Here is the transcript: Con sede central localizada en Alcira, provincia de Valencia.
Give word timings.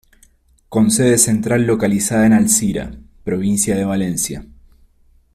Con 0.67 0.89
sede 0.89 1.19
central 1.19 1.61
localizada 1.67 2.25
en 2.25 2.33
Alcira, 2.33 2.91
provincia 3.23 3.75
de 3.75 3.85
Valencia. 3.85 4.43